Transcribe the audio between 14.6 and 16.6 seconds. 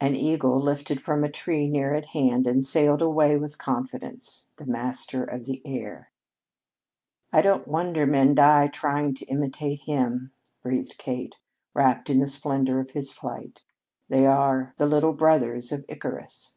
the little brothers of Icarus."